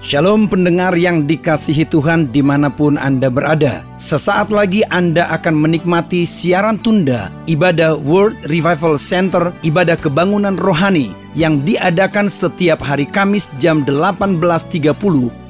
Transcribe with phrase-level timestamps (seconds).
[0.00, 3.84] Shalom pendengar yang dikasihi Tuhan di mana pun Anda berada.
[4.00, 11.60] Sesaat lagi Anda akan menikmati siaran tunda ibadah World Revival Center, ibadah kebangunan rohani yang
[11.68, 14.88] diadakan setiap hari Kamis jam 18.30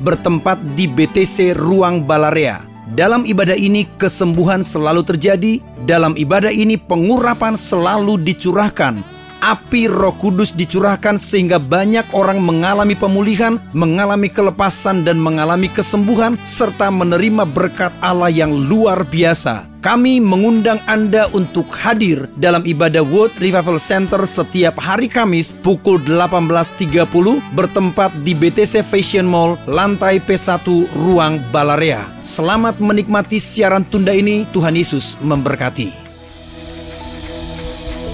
[0.02, 2.66] bertempat di BTC Ruang Balarea.
[2.90, 8.98] Dalam ibadah ini kesembuhan selalu terjadi, dalam ibadah ini pengurapan selalu dicurahkan,
[9.40, 16.92] api Roh Kudus dicurahkan sehingga banyak orang mengalami pemulihan, mengalami kelepasan dan mengalami kesembuhan serta
[16.92, 19.66] menerima berkat Allah yang luar biasa.
[19.80, 27.08] Kami mengundang Anda untuk hadir dalam ibadah World Revival Center setiap hari Kamis pukul 18.30
[27.56, 32.04] bertempat di BTC Fashion Mall, lantai P1, Ruang Balarea.
[32.20, 36.09] Selamat menikmati siaran tunda ini, Tuhan Yesus memberkati.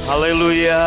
[0.07, 0.87] Haleluya.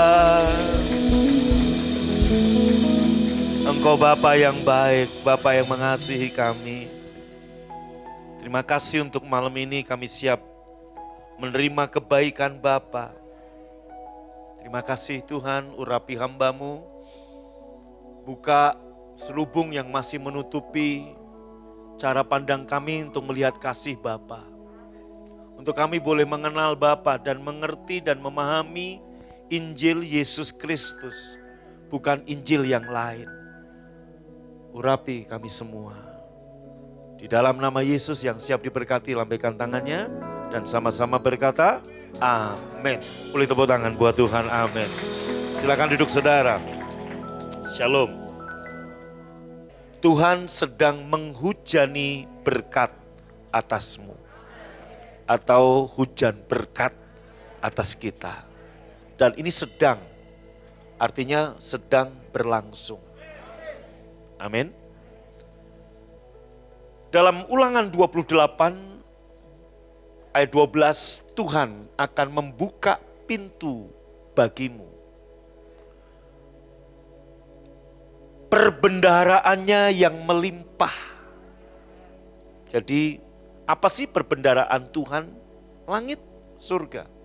[3.67, 6.87] Engkau Bapa yang baik, Bapa yang mengasihi kami.
[8.39, 10.39] Terima kasih untuk malam ini kami siap
[11.35, 13.11] menerima kebaikan Bapa.
[14.63, 16.79] Terima kasih Tuhan urapi hambamu.
[18.23, 18.79] Buka
[19.19, 21.11] selubung yang masih menutupi
[21.99, 24.47] cara pandang kami untuk melihat kasih Bapa.
[25.59, 29.08] Untuk kami boleh mengenal Bapa dan mengerti dan memahami
[29.49, 31.33] Injil Yesus Kristus,
[31.89, 33.25] bukan Injil yang lain.
[34.69, 35.97] Urapi kami semua.
[37.17, 40.05] Di dalam nama Yesus yang siap diberkati, lambaikan tangannya
[40.53, 41.81] dan sama-sama berkata,
[42.21, 43.01] Amin.
[43.33, 44.89] Boleh tepuk tangan buat Tuhan, amin.
[45.57, 46.61] Silakan duduk saudara.
[47.73, 48.09] Shalom.
[49.99, 52.93] Tuhan sedang menghujani berkat
[53.49, 54.13] atasmu.
[55.29, 56.93] Atau hujan berkat
[57.61, 58.48] atas kita.
[59.19, 59.99] Dan ini sedang,
[60.95, 63.03] artinya sedang berlangsung.
[64.39, 64.71] Amin.
[67.11, 68.31] Dalam ulangan 28
[70.31, 73.91] ayat 12, Tuhan akan membuka pintu
[74.31, 74.87] bagimu.
[78.47, 80.95] Perbendaharaannya yang melimpah.
[82.71, 83.19] Jadi
[83.67, 85.27] apa sih perbendaraan Tuhan?
[85.91, 86.23] Langit,
[86.55, 87.18] surga.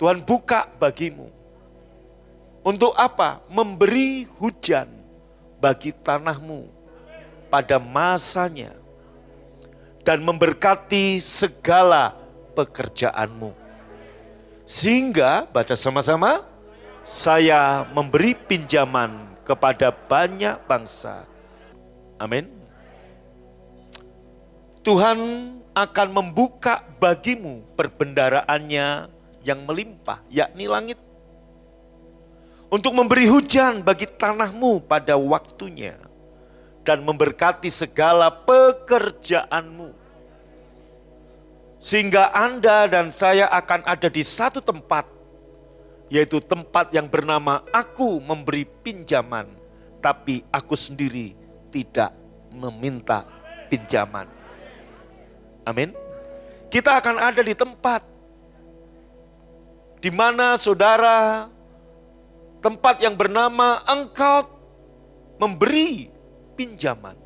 [0.00, 1.28] Tuhan buka bagimu.
[2.64, 3.44] Untuk apa?
[3.52, 4.88] Memberi hujan
[5.60, 6.72] bagi tanahmu
[7.52, 8.72] pada masanya
[10.00, 12.16] dan memberkati segala
[12.56, 13.52] pekerjaanmu.
[14.64, 16.48] Sehingga, baca sama-sama,
[17.04, 21.28] saya memberi pinjaman kepada banyak bangsa.
[22.16, 22.48] Amin.
[24.80, 25.18] Tuhan
[25.76, 30.98] akan membuka bagimu perbendaraannya yang melimpah, yakni langit.
[32.70, 35.98] Untuk memberi hujan bagi tanahmu pada waktunya
[36.86, 39.90] dan memberkati segala pekerjaanmu.
[41.80, 45.08] Sehingga Anda dan saya akan ada di satu tempat,
[46.12, 49.50] yaitu tempat yang bernama Aku memberi pinjaman,
[49.98, 51.34] tapi aku sendiri
[51.74, 52.14] tidak
[52.52, 53.24] meminta
[53.66, 54.28] pinjaman.
[55.66, 55.90] Amin.
[56.70, 58.19] Kita akan ada di tempat
[60.00, 61.48] di mana saudara
[62.64, 64.48] tempat yang bernama engkau
[65.36, 66.08] memberi
[66.56, 67.16] pinjaman.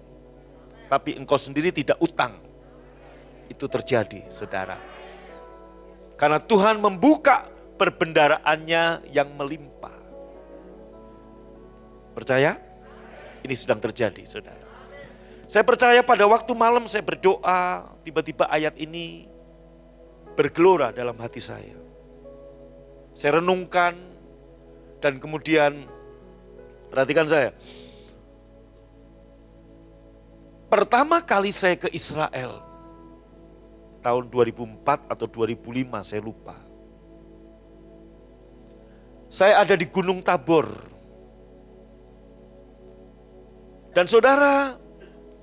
[0.91, 2.39] Tapi engkau sendiri tidak utang.
[3.51, 4.79] Itu terjadi saudara.
[6.15, 9.99] Karena Tuhan membuka perbendaraannya yang melimpah.
[12.15, 12.59] Percaya?
[13.43, 14.63] Ini sedang terjadi saudara.
[15.51, 19.29] Saya percaya pada waktu malam saya berdoa, tiba-tiba ayat ini
[20.39, 21.84] bergelora dalam hati saya.
[23.15, 23.95] Saya renungkan
[24.99, 25.87] dan kemudian
[26.91, 27.55] perhatikan saya.
[30.67, 32.59] Pertama kali saya ke Israel
[34.03, 36.59] tahun 2004 atau 2005 saya lupa.
[39.31, 40.67] Saya ada di Gunung Tabor.
[43.95, 44.75] Dan saudara,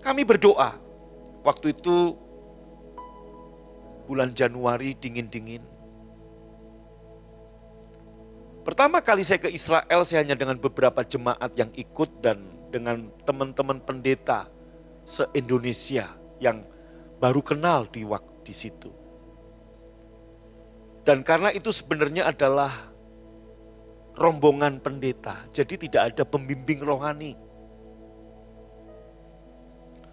[0.04, 0.76] kami berdoa.
[1.42, 2.16] Waktu itu
[4.12, 5.71] bulan Januari dingin-dingin.
[8.62, 13.82] Pertama kali saya ke Israel, saya hanya dengan beberapa jemaat yang ikut dan dengan teman-teman
[13.82, 14.46] pendeta
[15.02, 16.62] se-Indonesia yang
[17.18, 18.94] baru kenal di waktu di situ.
[21.02, 22.70] Dan karena itu sebenarnya adalah
[24.14, 27.34] rombongan pendeta, jadi tidak ada pembimbing rohani.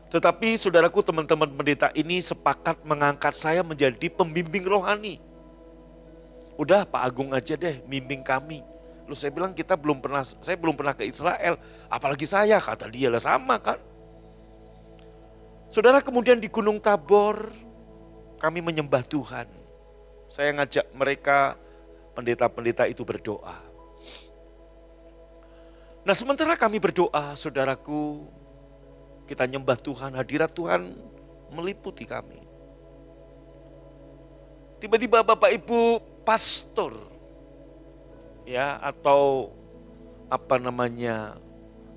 [0.09, 5.21] Tetapi saudaraku teman-teman pendeta ini sepakat mengangkat saya menjadi pembimbing rohani.
[6.59, 8.67] Udah Pak Agung aja deh mimping kami.
[9.07, 11.57] Lu saya bilang kita belum pernah, saya belum pernah ke Israel.
[11.87, 13.79] Apalagi saya, kata dia lah sama kan.
[15.71, 17.55] Saudara kemudian di Gunung Tabor
[18.43, 19.47] kami menyembah Tuhan.
[20.29, 21.57] Saya ngajak mereka
[22.13, 23.57] pendeta-pendeta itu berdoa.
[26.03, 28.27] Nah sementara kami berdoa, saudaraku,
[29.29, 30.97] kita nyembah Tuhan, hadirat Tuhan
[31.53, 32.41] meliputi kami.
[34.81, 36.93] Tiba-tiba Bapak Ibu pastor,
[38.45, 39.49] ya atau
[40.29, 41.41] apa namanya,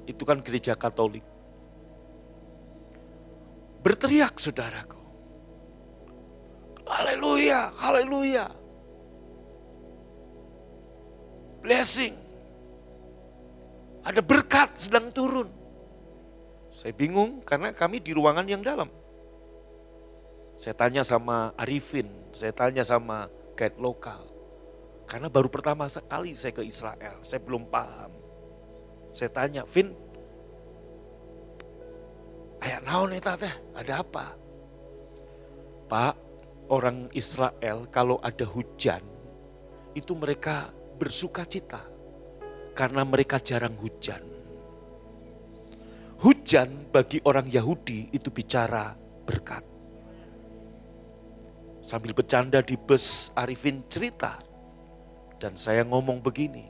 [0.07, 1.27] itu kan gereja Katolik.
[3.83, 5.03] Berteriak saudaraku.
[6.87, 8.47] Haleluya, haleluya.
[11.59, 12.15] Blessing.
[14.07, 15.51] Ada berkat sedang turun.
[16.71, 18.87] Saya bingung karena kami di ruangan yang dalam.
[20.55, 24.27] Saya tanya sama Arifin, saya tanya sama guide lokal.
[25.05, 28.11] Karena baru pertama kali saya ke Israel, saya belum paham.
[29.11, 29.91] Saya tanya, Vin,
[32.63, 34.25] ayah naon nih teh, ada apa?
[35.91, 36.15] Pak,
[36.71, 39.03] orang Israel kalau ada hujan,
[39.91, 41.83] itu mereka bersuka cita
[42.71, 44.23] karena mereka jarang hujan.
[46.21, 48.93] Hujan bagi orang Yahudi itu bicara
[49.25, 49.70] berkat.
[51.81, 54.37] Sambil bercanda di bus Arifin cerita.
[55.41, 56.69] Dan saya ngomong begini,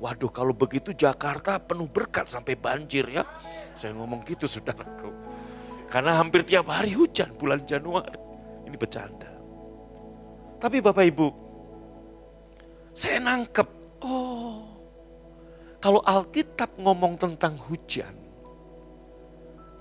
[0.00, 3.28] waduh kalau begitu Jakarta penuh berkat sampai banjir ya.
[3.76, 5.12] Saya ngomong gitu saudaraku.
[5.92, 8.16] Karena hampir tiap hari hujan bulan Januari.
[8.64, 9.28] Ini bercanda.
[10.56, 11.28] Tapi Bapak Ibu,
[12.96, 13.68] saya nangkep,
[14.06, 14.72] oh
[15.82, 18.14] kalau Alkitab ngomong tentang hujan,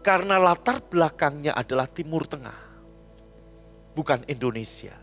[0.01, 2.70] karena latar belakangnya adalah Timur Tengah,
[3.95, 4.95] bukan Indonesia.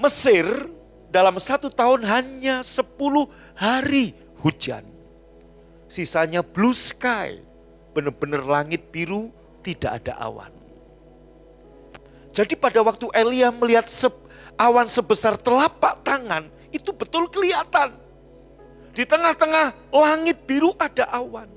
[0.00, 0.46] Mesir
[1.12, 2.96] dalam satu tahun hanya 10
[3.54, 4.82] hari hujan.
[5.86, 7.38] Sisanya blue sky,
[7.92, 9.28] benar-benar langit biru,
[9.60, 10.50] tidak ada awan.
[12.32, 13.84] Jadi pada waktu Elia melihat
[14.56, 17.92] awan sebesar telapak tangan, itu betul kelihatan.
[18.96, 21.48] Di tengah-tengah langit biru ada awan.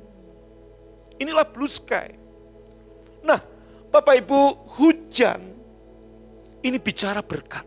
[1.15, 2.11] Inilah blue sky.
[3.23, 3.39] Nah,
[3.95, 5.39] Bapak Ibu, hujan
[6.67, 7.63] ini bicara berkat.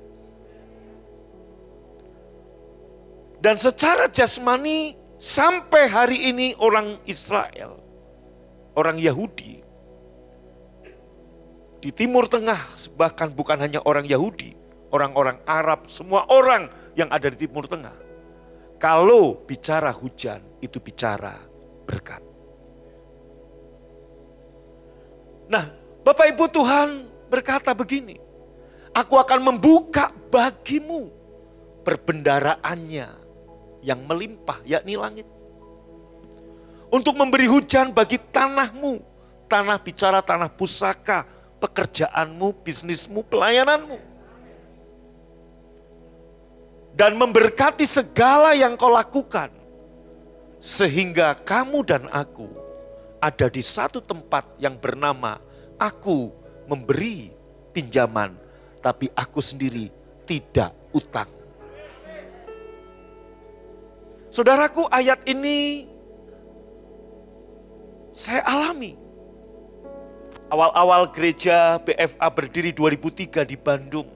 [3.41, 7.81] Dan secara jasmani sampai hari ini orang Israel,
[8.77, 9.65] orang Yahudi,
[11.81, 14.53] di Timur Tengah bahkan bukan hanya orang Yahudi,
[14.93, 17.95] orang-orang Arab, semua orang yang ada di Timur Tengah
[18.77, 21.35] kalau bicara hujan, itu bicara
[21.89, 22.23] berkat.
[25.49, 25.78] Nah,
[26.09, 28.17] Bapak Ibu Tuhan berkata begini,
[28.97, 31.13] Aku akan membuka bagimu
[31.85, 33.13] perbendaraannya
[33.85, 35.29] yang melimpah, yakni langit.
[36.89, 39.05] Untuk memberi hujan bagi tanahmu,
[39.53, 41.29] tanah bicara tanah pusaka,
[41.61, 44.01] pekerjaanmu, bisnismu, pelayananmu
[46.97, 49.53] dan memberkati segala yang kau lakukan,
[50.57, 52.49] sehingga kamu dan aku
[53.21, 55.45] ada di satu tempat yang bernama
[55.79, 56.35] Aku
[56.67, 57.31] memberi
[57.71, 58.35] pinjaman,
[58.83, 59.89] tapi aku sendiri
[60.27, 61.31] tidak utang.
[64.29, 65.89] Saudaraku, ayat ini
[68.13, 68.99] saya alami.
[70.49, 74.09] Awal-awal gereja BFA berdiri 2003 di Bandung.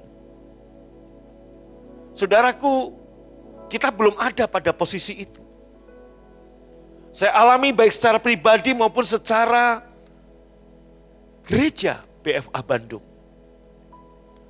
[2.16, 2.92] Saudaraku,
[3.68, 5.40] kita belum ada pada posisi itu.
[7.12, 9.84] Saya alami baik secara pribadi maupun secara
[11.46, 13.04] gereja BFA Bandung.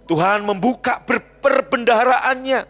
[0.06, 1.00] Tuhan membuka
[1.40, 2.68] perbendaharaannya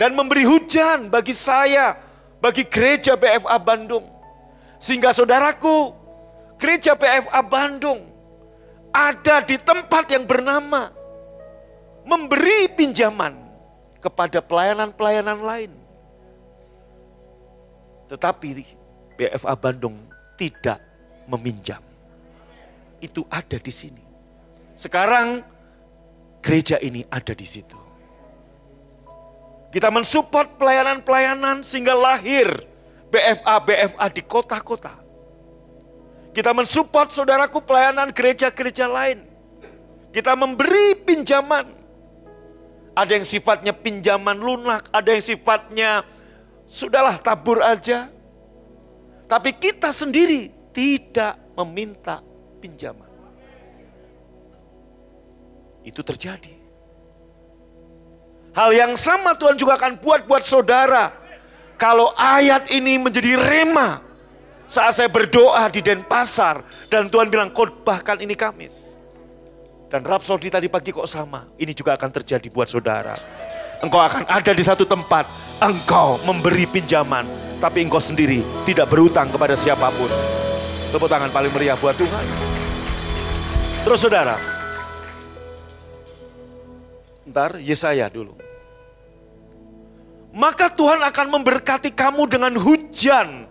[0.00, 1.92] dan memberi hujan bagi saya,
[2.40, 4.08] bagi gereja BFA Bandung.
[4.80, 5.92] Sehingga saudaraku,
[6.56, 8.08] gereja BFA Bandung
[8.90, 10.90] ada di tempat yang bernama
[12.02, 13.36] memberi pinjaman
[14.00, 15.72] kepada pelayanan-pelayanan lain.
[18.08, 18.48] Tetapi
[19.14, 20.00] BFA Bandung
[20.34, 20.80] tidak
[21.28, 21.89] meminjam.
[23.00, 24.04] Itu ada di sini.
[24.76, 25.44] Sekarang
[26.40, 27.76] gereja ini ada di situ.
[29.70, 32.48] Kita mensupport pelayanan-pelayanan sehingga lahir
[33.12, 34.98] BFA-BFA di kota-kota.
[36.30, 39.26] Kita mensupport saudaraku pelayanan gereja-gereja lain.
[40.10, 41.80] Kita memberi pinjaman
[42.94, 46.02] ada yang sifatnya pinjaman lunak, ada yang sifatnya
[46.66, 48.10] sudahlah tabur aja.
[49.30, 52.18] Tapi kita sendiri tidak meminta
[52.60, 53.08] pinjaman.
[55.80, 56.52] Itu terjadi.
[58.52, 61.16] Hal yang sama Tuhan juga akan buat buat saudara.
[61.80, 64.10] Kalau ayat ini menjadi rema,
[64.70, 68.94] Saat saya berdoa di Denpasar dan Tuhan bilang khotbahkan ini Kamis.
[69.90, 71.50] Dan Rapsodi tadi pagi kok sama.
[71.58, 73.10] Ini juga akan terjadi buat saudara.
[73.82, 75.26] Engkau akan ada di satu tempat.
[75.58, 77.26] Engkau memberi pinjaman.
[77.58, 80.06] Tapi engkau sendiri tidak berutang kepada siapa pun.
[80.90, 82.26] Tepuk tangan paling meriah buat Tuhan.
[83.86, 84.34] Terus saudara.
[87.30, 88.34] Ntar Yesaya dulu.
[90.34, 93.46] Maka Tuhan akan memberkati kamu dengan hujan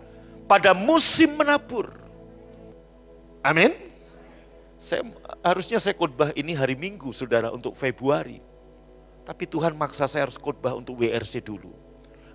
[0.51, 1.95] pada musim menabur.
[3.39, 3.71] Amin.
[4.75, 5.07] Saya
[5.39, 8.43] harusnya saya khotbah ini hari Minggu, Saudara, untuk Februari.
[9.23, 11.71] Tapi Tuhan maksa saya harus khotbah untuk WRC dulu.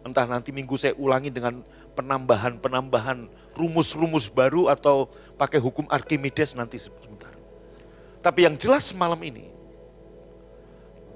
[0.05, 1.65] Entah nanti minggu saya ulangi dengan
[1.97, 5.09] penambahan-penambahan rumus-rumus baru atau
[5.39, 7.31] pakai hukum Archimedes nanti sebentar.
[8.21, 9.51] Tapi yang jelas malam ini,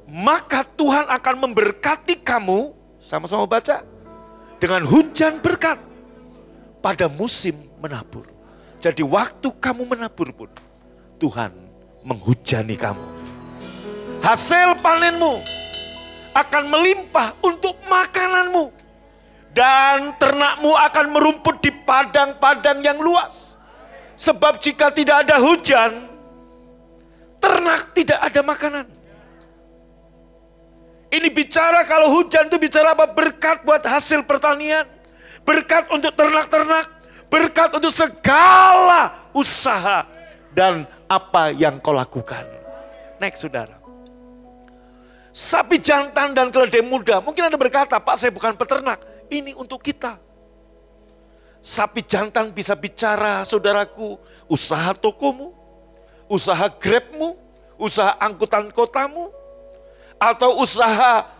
[0.08, 3.84] maka Tuhan akan memberkati kamu, sama-sama baca,
[4.56, 5.76] dengan hujan berkat
[6.80, 8.26] pada musim menabur.
[8.78, 10.50] Jadi waktu kamu menabur pun
[11.18, 11.50] Tuhan
[12.06, 13.06] menghujani kamu.
[14.22, 15.42] Hasil panenmu
[16.34, 18.70] akan melimpah untuk makananmu.
[19.52, 23.58] Dan ternakmu akan merumput di padang-padang yang luas.
[24.18, 26.06] Sebab jika tidak ada hujan,
[27.42, 28.86] ternak tidak ada makanan.
[31.08, 33.08] Ini bicara kalau hujan itu bicara apa?
[33.08, 34.98] Berkat buat hasil pertanian
[35.48, 36.86] berkat untuk ternak-ternak,
[37.32, 40.04] berkat untuk segala usaha
[40.52, 42.44] dan apa yang kau lakukan.
[43.16, 43.80] Next saudara.
[45.32, 50.20] Sapi jantan dan keledai muda, mungkin Anda berkata, Pak saya bukan peternak, ini untuk kita.
[51.58, 54.16] Sapi jantan bisa bicara, saudaraku,
[54.46, 55.52] usaha tokomu,
[56.30, 57.34] usaha grabmu,
[57.76, 59.28] usaha angkutan kotamu,
[60.18, 61.38] atau usaha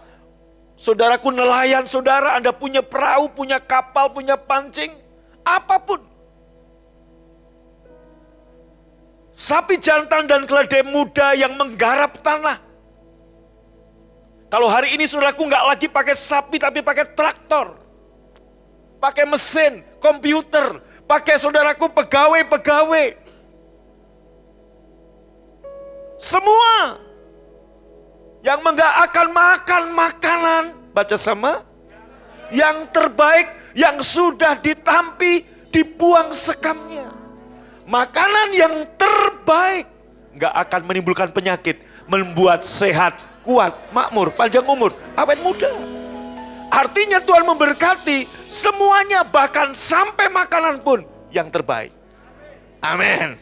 [0.78, 4.94] Saudaraku nelayan saudara, Anda punya perahu, punya kapal, punya pancing,
[5.42, 5.98] apa pun.
[9.34, 12.62] Sapi jantan dan keledai muda yang menggarap tanah.
[14.48, 17.76] Kalau hari ini saudaraku nggak lagi pakai sapi tapi pakai traktor.
[18.98, 23.14] Pakai mesin, komputer, pakai saudaraku pegawai-pegawai.
[26.18, 26.98] Semua
[28.42, 31.62] yang enggak akan makan makanan, baca sama,
[32.50, 37.06] yang terbaik, yang sudah ditampi, dibuang sekamnya.
[37.86, 39.86] Makanan yang terbaik,
[40.34, 45.68] enggak akan menimbulkan penyakit, membuat sehat, kuat, makmur, panjang umur, awet muda.
[46.68, 51.92] Artinya Tuhan memberkati semuanya bahkan sampai makanan pun yang terbaik.
[52.80, 53.36] Amin.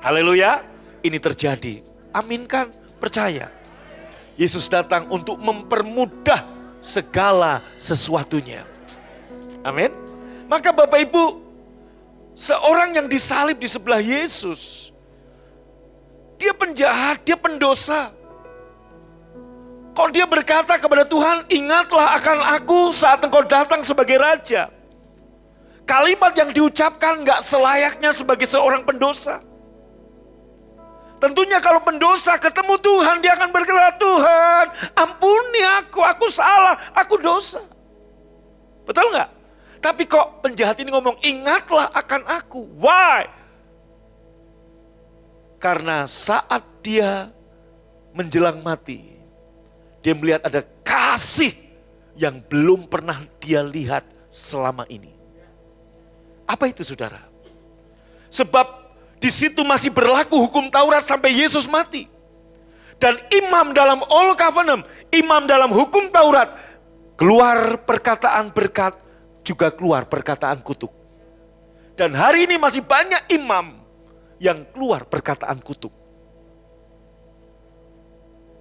[0.00, 0.64] Haleluya.
[1.04, 1.84] Ini terjadi.
[2.12, 3.52] Aminkan, percaya.
[4.36, 6.44] Yesus datang untuk mempermudah
[6.80, 8.64] segala sesuatunya.
[9.64, 9.92] Amin.
[10.48, 11.24] Maka Bapak Ibu,
[12.32, 14.92] seorang yang disalib di sebelah Yesus,
[16.36, 18.12] dia penjahat, dia pendosa.
[19.96, 24.68] Kalau dia berkata kepada Tuhan, ingatlah akan aku saat engkau datang sebagai raja.
[25.88, 29.40] Kalimat yang diucapkan gak selayaknya sebagai seorang pendosa.
[31.16, 34.64] Tentunya kalau pendosa ketemu Tuhan, dia akan berkata, Tuhan
[35.00, 37.64] ampuni aku, aku salah, aku dosa.
[38.84, 39.30] Betul nggak?
[39.80, 42.68] Tapi kok penjahat ini ngomong, ingatlah akan aku.
[42.76, 43.24] Why?
[45.56, 47.32] Karena saat dia
[48.12, 49.16] menjelang mati,
[50.04, 51.56] dia melihat ada kasih
[52.16, 55.12] yang belum pernah dia lihat selama ini.
[56.46, 57.20] Apa itu saudara?
[58.30, 58.66] Sebab
[59.16, 62.08] di situ masih berlaku hukum Taurat sampai Yesus mati.
[62.96, 66.56] Dan imam dalam Old Covenant, imam dalam hukum Taurat,
[67.16, 68.96] keluar perkataan berkat,
[69.44, 70.92] juga keluar perkataan kutuk.
[71.96, 73.85] Dan hari ini masih banyak imam
[74.36, 75.92] yang keluar perkataan kutuk.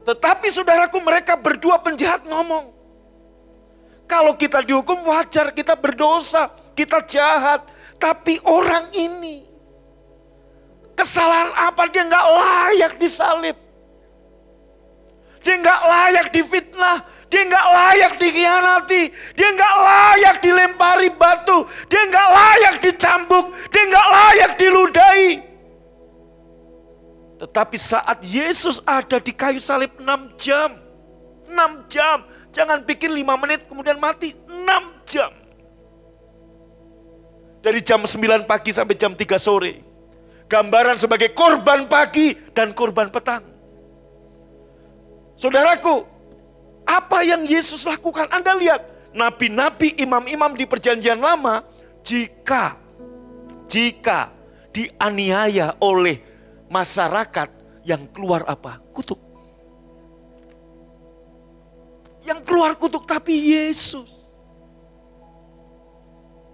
[0.06, 2.72] Tetapi saudaraku mereka berdua penjahat ngomong.
[4.06, 7.66] Kalau kita dihukum wajar, kita berdosa, kita jahat.
[7.98, 9.56] Tapi orang ini
[10.96, 13.60] Kesalahan apa dia nggak layak disalib.
[15.44, 22.28] Dia nggak layak difitnah, dia nggak layak dikhianati, dia nggak layak dilempari batu, dia nggak
[22.34, 25.32] layak dicambuk, dia nggak layak diludahi.
[27.36, 30.72] Tetapi saat Yesus ada di kayu salib 6 jam,
[31.52, 32.24] 6 jam,
[32.56, 35.32] jangan pikir 5 menit kemudian mati, 6 jam.
[37.60, 39.96] Dari jam 9 pagi sampai jam 3 sore
[40.46, 43.44] gambaran sebagai korban pagi dan korban petang.
[45.36, 46.06] Saudaraku,
[46.88, 48.30] apa yang Yesus lakukan?
[48.32, 51.66] Anda lihat, nabi-nabi, imam-imam di perjanjian lama,
[52.06, 52.80] jika
[53.66, 54.32] jika
[54.70, 56.22] dianiaya oleh
[56.70, 57.50] masyarakat
[57.86, 58.82] yang keluar apa?
[58.92, 59.22] Kutuk.
[62.26, 64.10] Yang keluar kutuk tapi Yesus.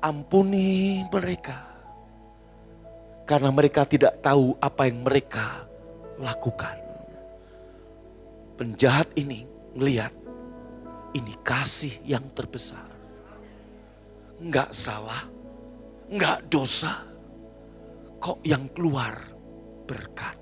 [0.03, 1.71] Ampuni mereka.
[3.23, 5.63] Karena mereka tidak tahu apa yang mereka
[6.19, 6.75] lakukan.
[8.59, 10.11] Penjahat ini melihat
[11.15, 12.83] ini kasih yang terbesar.
[14.41, 15.23] Enggak salah,
[16.11, 17.07] enggak dosa.
[18.21, 19.30] Kok yang keluar
[19.91, 20.39] berkat.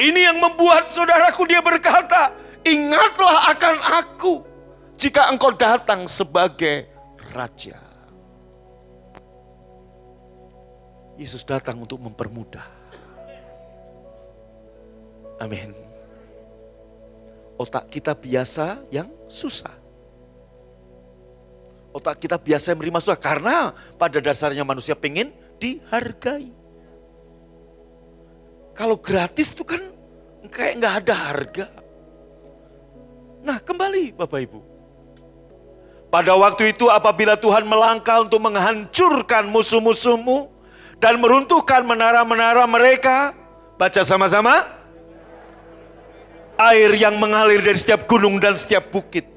[0.00, 2.32] Ini yang membuat saudaraku dia berkata,
[2.64, 4.34] ingatlah akan aku
[4.96, 6.88] jika engkau datang sebagai
[7.36, 7.76] raja.
[11.16, 12.64] Yesus datang untuk mempermudah.
[15.40, 15.72] Amin.
[17.56, 19.72] Otak kita biasa yang susah.
[21.96, 26.65] Otak kita biasa yang menerima susah karena pada dasarnya manusia pengen dihargai.
[28.76, 29.80] Kalau gratis itu kan
[30.52, 31.66] kayak nggak ada harga.
[33.40, 34.60] Nah kembali Bapak Ibu.
[36.12, 40.48] Pada waktu itu apabila Tuhan melangkah untuk menghancurkan musuh-musuhmu
[41.02, 43.36] dan meruntuhkan menara-menara mereka,
[43.76, 44.64] baca sama-sama.
[46.56, 49.28] Air yang mengalir dari setiap gunung dan setiap bukit.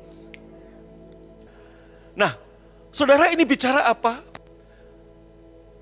[2.15, 2.39] Nah,
[2.96, 4.24] saudara ini bicara apa?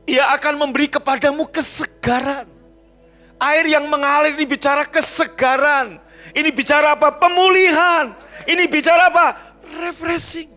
[0.10, 2.57] Ia akan memberi kepadamu kesegaran.
[3.38, 6.02] Air yang mengalir ini bicara kesegaran.
[6.34, 7.14] Ini bicara apa?
[7.14, 8.18] Pemulihan.
[8.50, 9.28] Ini bicara apa?
[9.86, 10.50] Refreshing.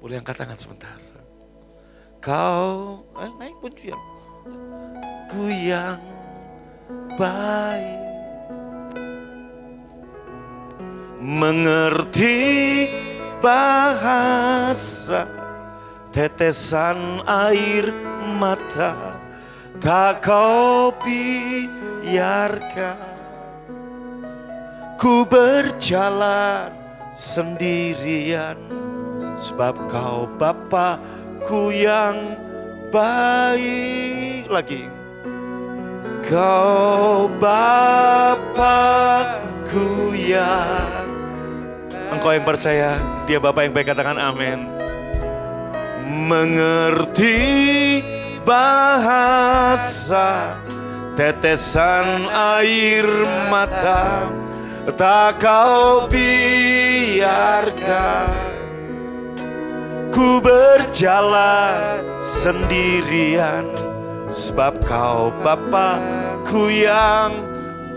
[0.00, 0.96] Boleh angkat tangan sebentar.
[2.20, 4.00] Kau, eh, naik pujian.
[5.28, 6.00] Ku yang
[7.20, 8.00] baik.
[11.20, 12.38] Mengerti
[13.44, 15.28] bahasa
[16.08, 17.92] tetesan air
[18.40, 19.19] mata
[19.80, 23.00] tak kau biarkan
[25.00, 26.68] ku berjalan
[27.16, 28.60] sendirian
[29.32, 32.36] sebab kau Bapakku yang
[32.92, 34.44] baik.
[34.52, 34.84] Lagi.
[36.28, 38.52] Kau Bapakku
[40.12, 41.08] yang
[42.12, 44.68] engkau yang percaya dia Bapak yang baik katakan amin.
[46.28, 47.40] Mengerti
[48.44, 50.28] bahasa
[51.14, 53.04] tetesan air
[53.52, 54.30] mata
[54.96, 57.20] tak kau biarkan.
[60.10, 63.70] Ku berjalan sendirian
[64.26, 67.32] sebab kau Bapakku yang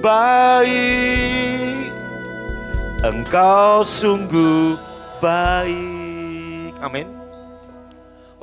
[0.03, 1.89] baik.
[3.03, 4.77] Engkau sungguh
[5.19, 6.77] baik.
[6.83, 7.22] Amin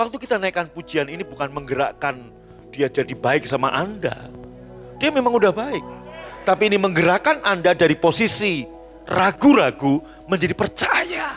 [0.00, 2.32] Waktu kita naikkan pujian ini bukan menggerakkan
[2.72, 4.32] dia jadi baik sama Anda.
[4.96, 5.84] Dia memang udah baik.
[6.40, 8.64] Tapi ini menggerakkan Anda dari posisi
[9.04, 11.36] ragu-ragu menjadi percaya.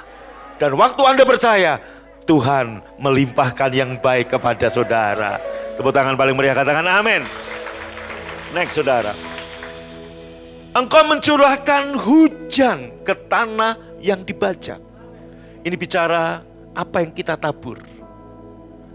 [0.55, 1.75] Dan waktu Anda percaya,
[2.23, 5.43] Tuhan melimpahkan yang baik kepada saudara.
[5.75, 7.19] Tepuk tangan paling meriah katakan amin.
[8.55, 9.11] Next saudara.
[10.71, 14.79] Engkau mencurahkan hujan ke tanah yang dibajak.
[15.67, 16.39] Ini bicara
[16.71, 17.92] apa yang kita tabur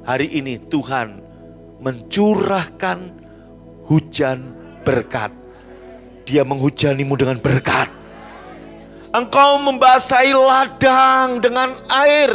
[0.09, 1.21] hari ini Tuhan
[1.85, 3.13] mencurahkan
[3.85, 4.41] hujan
[4.81, 5.29] berkat.
[6.25, 7.93] Dia menghujanimu dengan berkat.
[9.13, 12.33] Engkau membasahi ladang dengan air.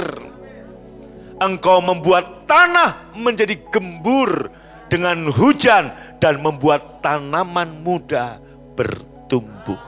[1.42, 4.54] Engkau membuat tanah menjadi gembur
[4.90, 5.90] dengan hujan
[6.22, 8.38] dan membuat tanaman muda
[8.78, 9.82] bertumbuh.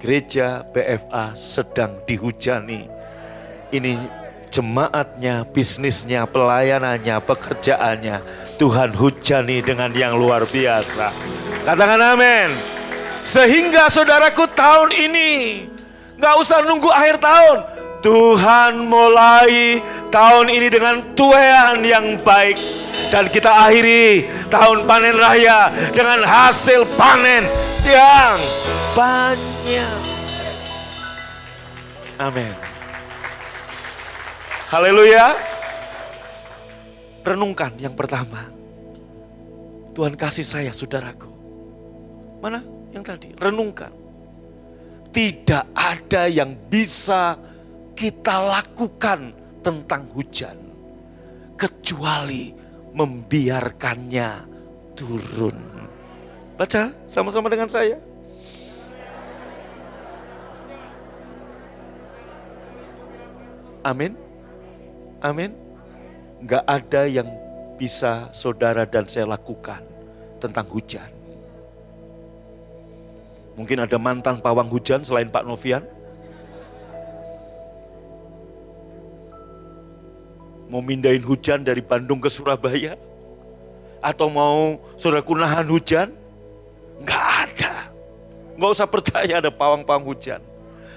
[0.00, 2.86] Gereja BFA sedang dihujani.
[3.68, 3.92] Ini
[4.50, 8.16] jemaatnya, bisnisnya, pelayanannya, pekerjaannya.
[8.58, 11.14] Tuhan hujani dengan yang luar biasa.
[11.62, 12.50] Katakan amin.
[13.22, 15.30] Sehingga saudaraku tahun ini,
[16.18, 17.58] gak usah nunggu akhir tahun.
[17.98, 22.56] Tuhan mulai tahun ini dengan tuayan yang baik.
[23.08, 27.48] Dan kita akhiri tahun panen raya dengan hasil panen
[27.88, 28.36] yang
[28.92, 30.00] banyak.
[32.18, 32.67] Amin.
[34.68, 35.32] Haleluya.
[37.24, 38.52] Renungkan yang pertama.
[39.96, 41.32] Tuhan kasih saya saudaraku.
[42.44, 42.60] Mana
[42.92, 43.32] yang tadi?
[43.40, 43.88] Renungkan.
[45.08, 47.40] Tidak ada yang bisa
[47.96, 49.32] kita lakukan
[49.64, 50.60] tentang hujan.
[51.56, 52.52] Kecuali
[52.92, 54.30] membiarkannya
[54.92, 55.58] turun.
[56.60, 57.96] Baca sama-sama dengan saya.
[63.80, 64.27] Amin.
[65.18, 65.50] Amin.
[66.46, 67.26] Gak ada yang
[67.74, 69.82] bisa saudara dan saya lakukan
[70.38, 71.10] tentang hujan.
[73.58, 75.82] Mungkin ada mantan pawang hujan selain Pak Novian.
[80.70, 82.94] Mau mindahin hujan dari Bandung ke Surabaya?
[83.98, 86.14] Atau mau saudaraku nahan hujan?
[87.02, 87.90] Enggak ada.
[88.54, 90.38] Enggak usah percaya ada pawang-pawang hujan.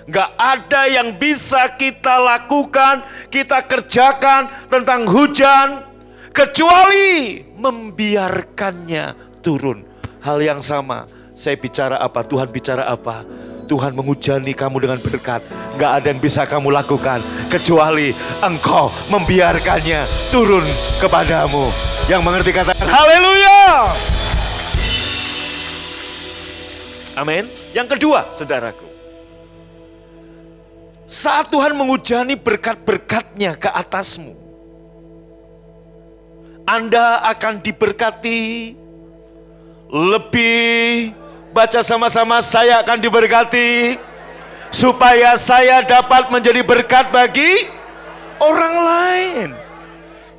[0.10, 5.86] Enggak ada yang bisa kita lakukan, kita kerjakan tentang hujan,
[6.34, 9.86] kecuali membiarkannya turun.
[10.22, 11.06] Hal yang sama,
[11.38, 13.26] saya bicara apa, Tuhan bicara apa,
[13.72, 15.40] Tuhan menghujani kamu dengan berkat.
[15.80, 18.12] Gak ada yang bisa kamu lakukan kecuali
[18.44, 20.66] engkau membiarkannya turun
[21.00, 21.72] kepadamu.
[22.12, 23.64] Yang mengerti katakan haleluya.
[27.16, 27.48] Amin.
[27.72, 28.91] Yang kedua, saudaraku.
[31.12, 34.32] Saat Tuhan menghujani berkat-berkatnya ke atasmu.
[36.63, 38.71] Anda akan diberkati
[39.91, 41.12] lebih
[41.52, 44.00] baca sama-sama saya akan diberkati
[44.71, 47.67] supaya saya dapat menjadi berkat bagi
[48.39, 49.50] orang lain.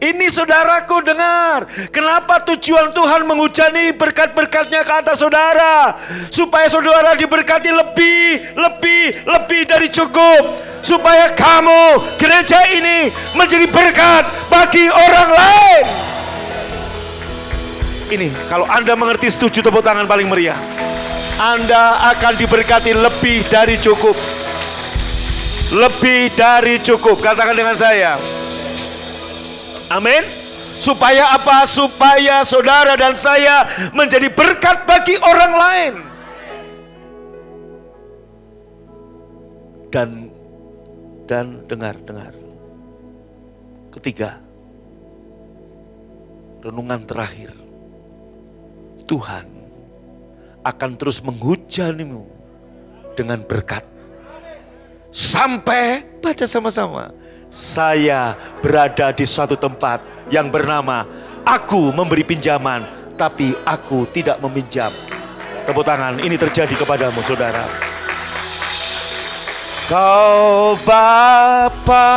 [0.02, 5.94] Ini saudaraku dengar, kenapa tujuan Tuhan menghujani berkat-berkatnya ke atas saudara?
[6.26, 10.42] Supaya saudara diberkati lebih, lebih, lebih dari cukup.
[10.82, 15.82] Supaya kamu, gereja ini menjadi berkat bagi orang lain.
[18.10, 20.58] Ini, kalau Anda mengerti setuju tepuk tangan paling meriah.
[21.38, 24.18] Anda akan diberkati lebih dari cukup.
[25.78, 28.41] Lebih dari cukup, katakan dengan saya.
[29.92, 30.24] Amin.
[30.80, 31.68] Supaya apa?
[31.68, 35.94] Supaya saudara dan saya menjadi berkat bagi orang lain.
[39.92, 40.10] Dan
[41.28, 42.32] dan dengar, dengar.
[43.92, 44.40] Ketiga,
[46.64, 47.52] renungan terakhir.
[49.04, 49.44] Tuhan
[50.64, 52.24] akan terus menghujanimu
[53.12, 53.84] dengan berkat.
[55.12, 57.12] Sampai baca sama-sama
[57.52, 58.32] saya
[58.64, 60.00] berada di suatu tempat
[60.32, 61.04] yang bernama
[61.44, 62.88] aku memberi pinjaman,
[63.20, 64.88] tapi aku tidak meminjam.
[65.68, 67.68] Tepuk tangan, ini terjadi kepadamu saudara.
[69.92, 72.08] Kau Bapakku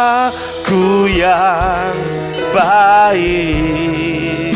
[1.12, 1.92] yang
[2.56, 4.56] baik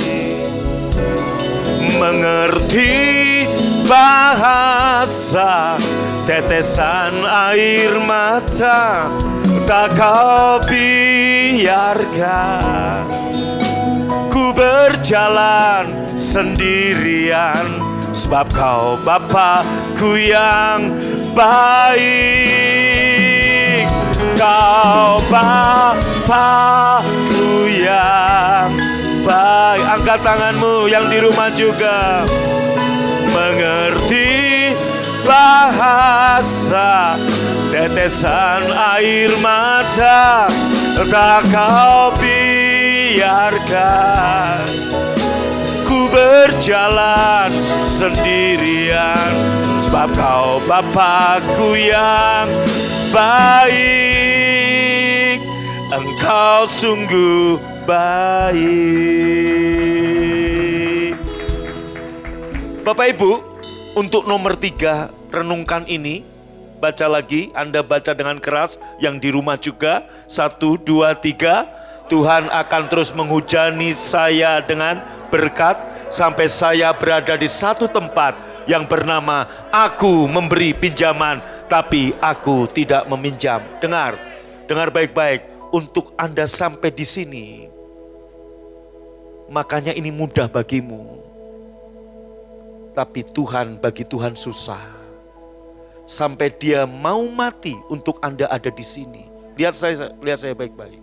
[2.00, 3.44] Mengerti
[3.84, 5.76] bahasa
[6.24, 9.12] tetesan air mata
[9.66, 12.10] tak kau biarkan
[14.30, 17.86] ku berjalan sendirian.
[18.10, 20.98] Sebab kau Bapakku yang
[21.38, 22.10] baik.
[24.34, 26.70] Kau Bapakku
[27.70, 28.74] yang
[29.22, 29.86] baik.
[29.86, 32.26] Angkat tanganmu yang di rumah juga.
[33.30, 34.74] Mengerti
[35.24, 37.14] bahasa
[37.70, 40.50] tetesan air mata
[41.10, 43.70] tak kau biarkan.
[45.86, 47.54] Ku berjalan
[47.86, 49.34] sendirian
[49.86, 52.50] sebab kau Bapakku yang
[53.10, 53.80] baik.
[55.90, 57.58] Engkau sungguh
[57.90, 59.10] baik.
[62.86, 63.42] Bapak Ibu
[63.98, 66.39] untuk nomor tiga renungkan ini
[66.80, 70.08] Baca lagi, Anda baca dengan keras, yang di rumah juga.
[70.32, 71.68] Satu, dua, tiga.
[72.08, 75.78] Tuhan akan terus menghujani saya dengan berkat
[76.10, 78.34] sampai saya berada di satu tempat
[78.66, 81.38] yang bernama aku memberi pinjaman
[81.70, 83.62] tapi aku tidak meminjam.
[83.78, 84.18] Dengar,
[84.66, 87.48] dengar baik-baik untuk Anda sampai di sini.
[89.54, 91.22] Makanya ini mudah bagimu.
[92.98, 94.99] Tapi Tuhan bagi Tuhan susah
[96.10, 99.30] sampai dia mau mati untuk Anda ada di sini.
[99.54, 100.98] Lihat saya, lihat saya baik-baik.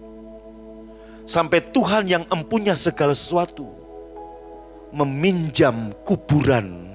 [1.23, 3.71] Sampai Tuhan yang empunya segala sesuatu
[4.90, 6.90] meminjam kuburan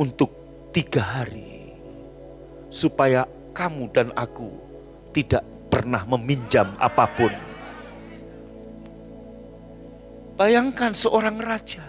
[0.00, 0.32] untuk
[0.72, 1.76] tiga hari
[2.72, 4.48] supaya kamu dan aku
[5.12, 7.32] tidak pernah meminjam apa pun.
[10.36, 11.84] Bayangkan seorang raja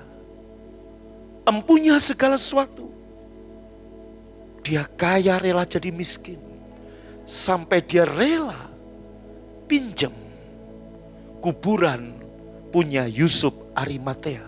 [1.43, 2.96] empunya segala sesuatu
[4.67, 6.35] dia kaya rela jadi miskin.
[7.23, 8.67] Sampai dia rela
[9.63, 10.11] pinjam
[11.39, 12.11] kuburan
[12.67, 14.43] punya Yusuf Arimatea.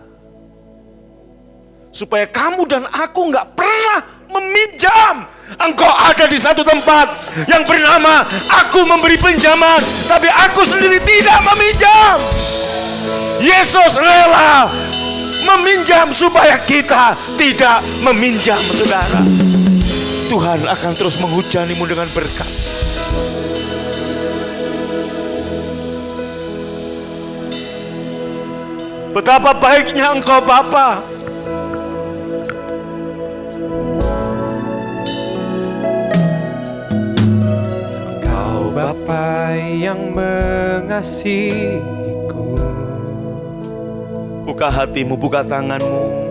[1.88, 5.24] Supaya kamu dan aku nggak pernah meminjam.
[5.56, 7.10] Engkau ada di satu tempat
[7.50, 12.16] yang bernama aku memberi pinjaman, tapi aku sendiri tidak meminjam.
[13.40, 14.68] Yesus rela
[15.48, 19.39] meminjam supaya kita tidak meminjam saudara.
[20.30, 22.46] Tuhan akan terus menghujanimu dengan berkat.
[29.10, 31.02] Betapa baiknya engkau Bapa.
[38.22, 41.74] Engkau Bapa yang mengasihiku
[44.46, 46.29] Buka hatimu, buka tanganmu.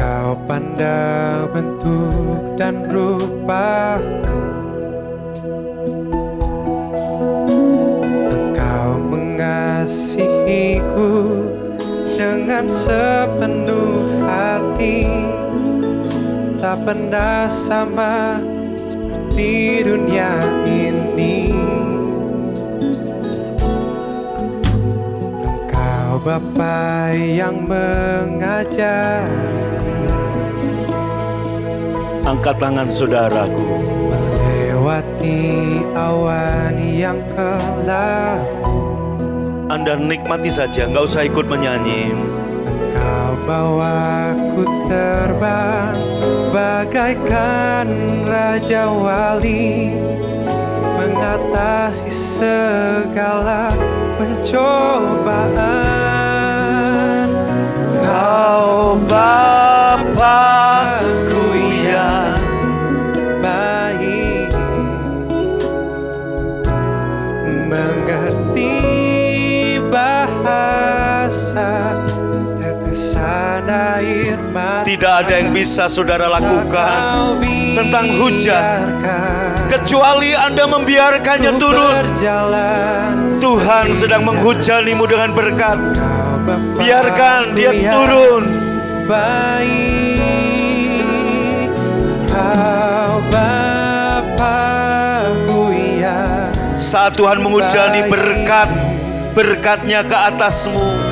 [0.00, 4.00] Engkau pandang bentuk dan rupa.
[8.32, 11.12] Engkau mengasihiku
[12.16, 15.04] dengan sepenuh hati.
[16.64, 18.40] Tak pernah sama
[18.88, 20.32] seperti dunia
[20.64, 21.52] ini.
[25.44, 29.28] Engkau Bapa yang mengajar
[32.20, 33.64] Angkat tangan saudaraku.
[34.12, 38.44] Melewati awan yang gelap
[39.70, 42.12] Anda nikmati saja, nggak usah ikut menyanyi.
[42.66, 45.96] Engkau bawaku terbang
[46.50, 47.88] Bagaikan
[48.26, 49.94] Raja Wali
[50.98, 53.70] Mengatasi segala
[54.18, 55.99] pencobaan
[75.00, 77.40] tidak ada yang bisa saudara lakukan
[77.72, 79.00] tentang hujan.
[79.64, 82.04] kecuali Anda membiarkannya turun.
[83.40, 85.96] Tuhan sedang menghujanimu dengan berkat.
[86.76, 88.60] Biarkan dia turun.
[89.08, 90.20] baik
[92.28, 94.52] Kau Bapakku
[95.72, 98.68] yang Saat Tuhan menghujani berkat,
[99.32, 101.08] berkatnya ke atasmu.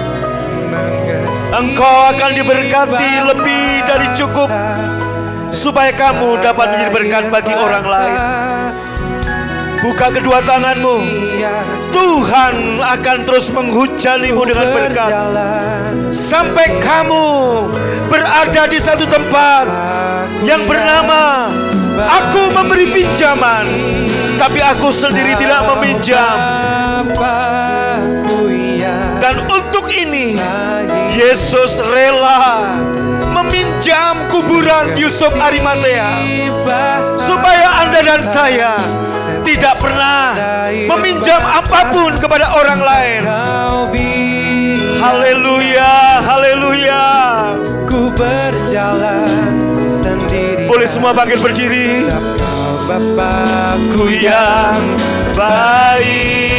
[1.49, 4.53] Engkau akan diberkati lebih dari cukup
[5.49, 8.19] supaya kamu dapat menjadi berkat bagi orang lain.
[9.81, 10.97] Buka kedua tanganmu.
[11.89, 15.13] Tuhan akan terus menghujanimu dengan berkat
[16.13, 17.25] sampai kamu
[18.09, 19.65] berada di satu tempat
[20.45, 21.49] yang bernama
[21.97, 23.67] aku memberi pinjaman
[24.41, 26.37] tapi aku sendiri tidak meminjam
[29.21, 30.39] dan untuk ini
[31.13, 32.79] Yesus rela
[33.89, 36.21] meminjam kuburan Yusuf Arimatea
[37.17, 38.77] supaya Anda dan saya
[39.41, 40.37] tidak pernah
[40.69, 43.25] meminjam apa pun kepada orang lain.
[45.01, 47.07] Haleluya, haleluya.
[47.89, 49.73] Ku berjalan
[50.05, 52.13] sendiri Boleh semua bangkit berdiri.
[52.85, 54.77] Bapakku Ku yang
[55.33, 56.53] baik,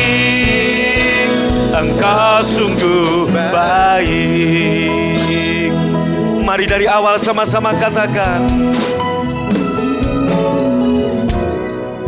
[1.77, 4.78] Engkau sungguh baik.
[6.49, 8.41] Mari dari awal sama-sama katakan.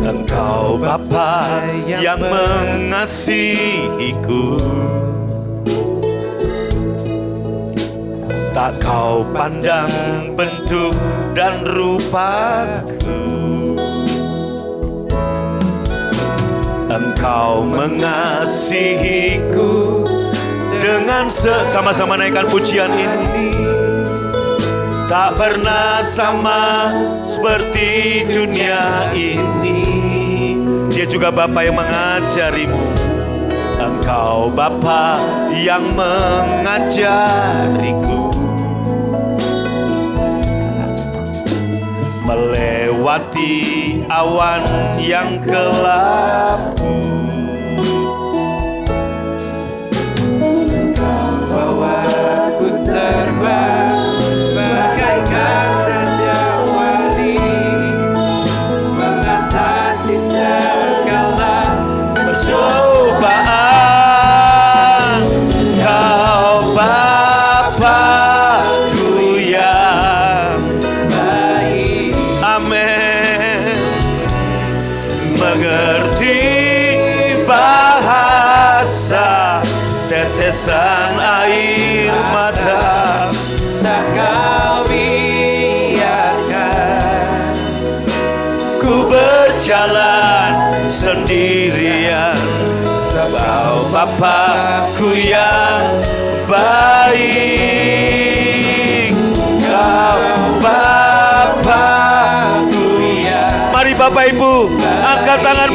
[0.02, 1.46] Engkau Bapa
[1.86, 4.58] yang mengasihiku
[8.50, 10.90] Tak kau pandang bentuk
[11.38, 13.22] dan rupaku
[16.90, 20.02] Engkau mengasihiku
[20.82, 23.62] dengan se- sama-sama naikkan pujian ini
[25.12, 26.88] tak pernah sama
[27.20, 29.84] seperti dunia ini.
[30.88, 32.80] Dia juga Bapa yang mengajarimu.
[33.76, 35.20] Engkau Bapa
[35.52, 37.12] yang mengajariku.
[42.24, 43.60] Melewati
[44.08, 44.64] awan
[44.96, 46.88] yang kelabu.
[51.52, 54.01] Bawaku terbang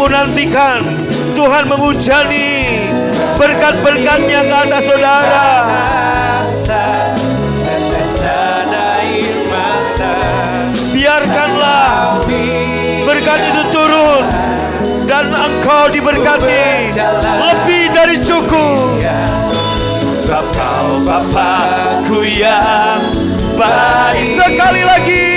[0.08, 0.82] Nantikan
[1.36, 2.80] Tuhan menghujani
[3.36, 5.48] Berkat-berkatnya ke atas saudara.
[10.96, 12.18] Biarkanlah
[13.06, 14.24] berkat itu turun
[15.06, 19.04] Dan engkau diberkati Lebih dari cukup.
[20.24, 23.06] Sebab kau Bapakku yang
[23.54, 24.26] baik.
[24.26, 25.37] Sekali lagi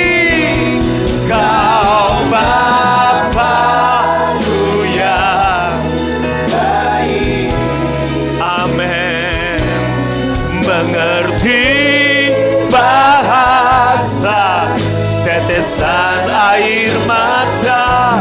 [15.61, 18.16] Tetesan air mata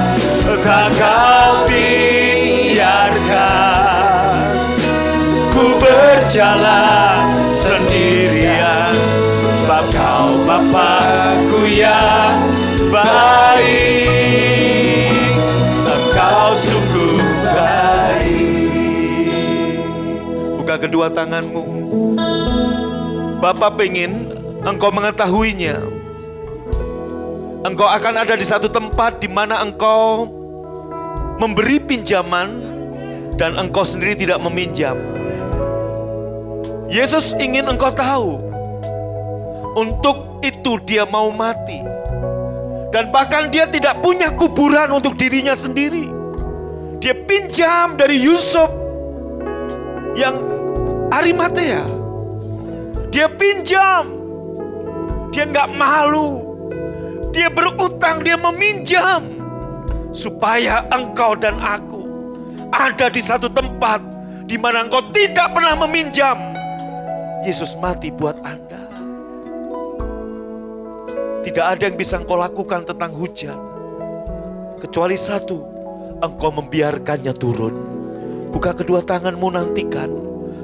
[0.60, 3.40] Tak kau biarkan.
[5.48, 8.92] Ku berjalan sendirian
[9.56, 12.44] Sebab kau Bapakku yang
[12.92, 15.16] baik.
[15.88, 17.24] Engkau sungguh
[17.56, 19.80] baik.
[20.60, 21.64] Buka kedua tanganmu.
[23.40, 24.28] Bapak pengen
[24.60, 25.99] engkau mengetahuinya
[27.60, 30.32] Engkau akan ada di satu tempat di mana engkau
[31.44, 32.56] memberi pinjaman
[33.36, 34.96] dan engkau sendiri tidak meminjam.
[36.88, 38.40] Yesus ingin engkau tahu.
[39.76, 41.84] Untuk itu dia mau mati.
[42.96, 46.08] Dan bahkan dia tidak punya kuburan untuk dirinya sendiri.
[47.04, 48.72] Dia pinjam dari Yusuf
[50.16, 50.36] yang
[51.12, 51.84] Arimatea.
[53.12, 54.10] Dia pinjam.
[55.30, 56.49] Dia nggak malu.
[57.30, 59.26] Dia berutang, dia meminjam.
[60.10, 62.02] Supaya engkau dan aku
[62.74, 64.02] ada di satu tempat
[64.50, 66.38] di mana engkau tidak pernah meminjam.
[67.46, 68.82] Yesus mati buat Anda.
[71.46, 73.58] Tidak ada yang bisa engkau lakukan tentang hujan.
[74.82, 75.62] Kecuali satu,
[76.20, 77.76] engkau membiarkannya turun.
[78.50, 80.10] Buka kedua tanganmu nantikan.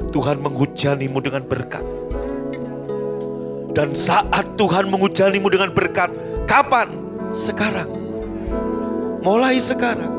[0.10, 1.86] Tuhan menghujanimu dengan berkat.
[3.76, 6.08] Dan saat Tuhan menghujanimu dengan berkat,
[6.46, 6.94] kapan?
[7.34, 7.90] Sekarang.
[9.26, 10.14] Mulai sekarang.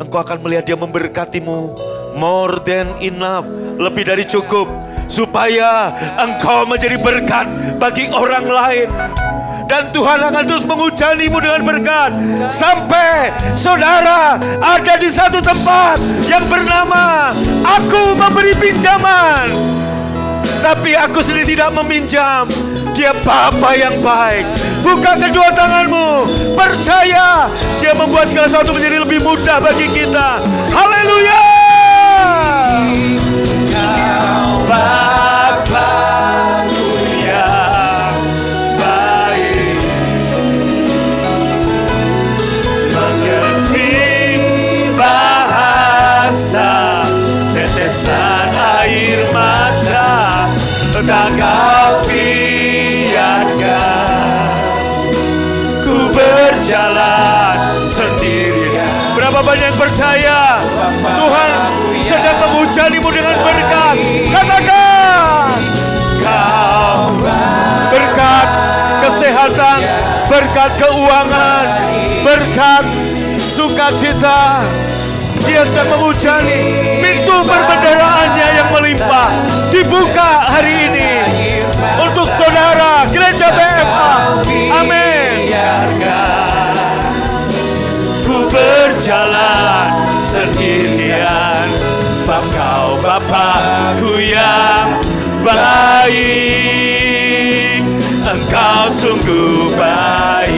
[0.00, 1.76] Engkau akan melihat dia memberkatimu
[2.16, 3.44] more than enough,
[3.76, 4.66] lebih dari cukup
[5.08, 7.46] supaya engkau menjadi berkat
[7.80, 8.88] bagi orang lain.
[9.68, 12.10] Dan Tuhan akan terus menghujanimu dengan berkat
[12.48, 17.36] sampai saudara ada di satu tempat yang bernama
[17.68, 19.52] aku memberi pinjaman.
[20.64, 22.48] Tapi aku sendiri tidak meminjam.
[22.98, 24.42] Dia Bapa yang baik.
[24.82, 26.34] Buka kedua tanganmu.
[26.58, 27.46] Percaya.
[27.78, 30.42] Dia membuat segala sesuatu menjadi lebih mudah bagi kita.
[30.74, 31.42] Haleluya.
[34.66, 36.57] Bapakku yang
[56.68, 59.16] berjalan sendirian.
[59.16, 60.60] Berapa banyak yang percaya
[61.00, 61.50] Tuhan
[62.04, 63.96] sedang menghujanimu dengan berkat.
[64.28, 65.48] Katakan
[66.20, 67.08] kau
[67.88, 68.48] berkat
[69.00, 69.78] kesehatan,
[70.28, 71.64] berkat keuangan,
[72.20, 72.84] berkat
[73.40, 74.60] sukacita.
[75.48, 79.28] Dia sedang menghujani pintu perbendaharaannya yang melimpah
[96.08, 97.84] baik.
[98.24, 100.48] Engkau sungguh baik.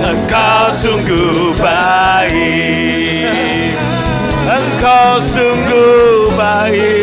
[0.00, 3.36] Engkau sungguh baik.
[4.48, 7.01] Engkau sungguh baik.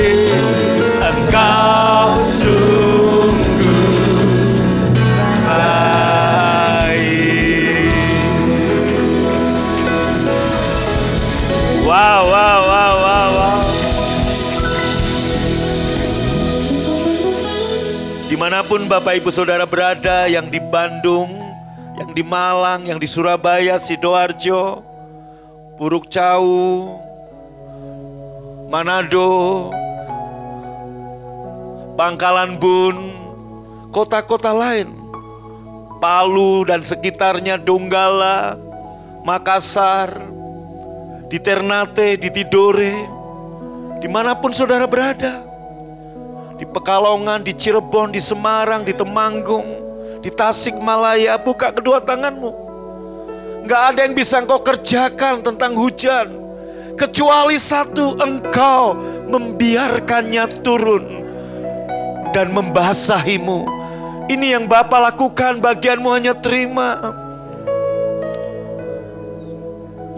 [18.59, 21.31] Di mana pun Bapak Ibu Saudara berada, yang di Bandung,
[21.95, 24.83] yang di Malang, yang di Surabaya, Sidoarjo,
[25.79, 26.91] Puruk Cau,
[28.67, 29.71] Manado,
[31.95, 33.15] Pangkalan Bun,
[33.95, 34.91] kota-kota lain,
[36.03, 38.59] Palu dan sekitarnya, Donggala,
[39.23, 40.19] Makassar,
[41.31, 43.07] di Ternate, di Tidore,
[44.03, 45.48] di mana pun saudara berada.
[46.59, 49.63] Di Pekalongan, di Cirebon, di Semarang, di Temanggung,
[50.19, 52.51] di Tasikmalaya, buka kedua tanganmu.
[53.63, 56.27] Gak ada yang bisa engkau kerjakan tentang hujan.
[56.99, 58.91] Kecuali satu, engkau
[59.31, 61.07] membiarkannya turun
[62.35, 63.63] dan membasahimu.
[64.27, 67.15] Ini yang Bapak lakukan, bagianmu hanya terima.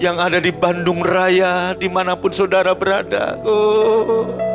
[0.02, 3.38] Yang ada di Bandung Raya, di mana pun saudara berada.
[3.46, 4.51] Oh.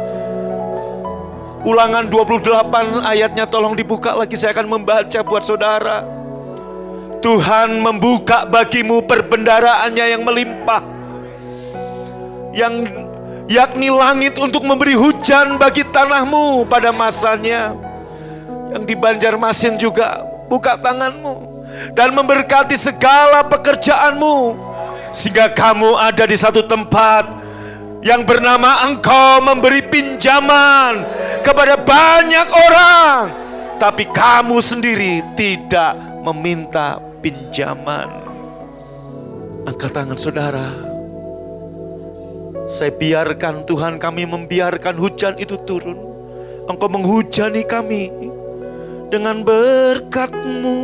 [1.66, 6.06] Ulangan 28 ayatnya tolong dibuka lagi, saya akan membaca buat saudara.
[7.18, 10.82] Tuhan membuka bagimu perbendaraannya yang melimpah.
[12.54, 12.94] Yang
[13.50, 17.74] yakni langit untuk memberi hujan bagi tanahmu pada masanya.
[18.70, 21.66] Yang di Banjarmasin juga buka tanganmu
[21.98, 24.54] dan memberkati segala pekerjaanmu
[25.10, 27.45] sehingga kamu ada di satu tempat
[28.06, 31.02] yang bernama engkau memberi pinjaman
[31.42, 33.34] kepada banyak orang.
[33.82, 38.06] Tapi kamu sendiri tidak meminta pinjaman.
[39.66, 40.70] Angkat tangan saudara.
[42.70, 45.98] Saya biarkan Tuhan kami membiarkan hujan itu turun.
[46.70, 48.10] Engkau menghujani kami
[49.10, 50.78] dengan berkatmu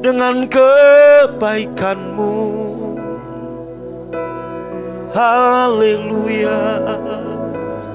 [0.00, 2.32] dengan kebaikanmu
[5.10, 6.58] Haleluya.